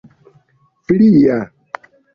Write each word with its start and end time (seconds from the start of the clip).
plia 0.87 1.39